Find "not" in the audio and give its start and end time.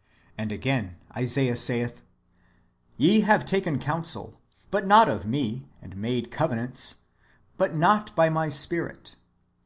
4.86-5.10, 7.74-8.16